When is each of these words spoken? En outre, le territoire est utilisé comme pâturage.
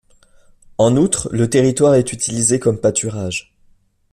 En 0.79 0.95
outre, 0.97 1.29
le 1.31 1.47
territoire 1.47 1.93
est 1.93 2.11
utilisé 2.11 2.57
comme 2.59 2.79
pâturage. 2.81 3.53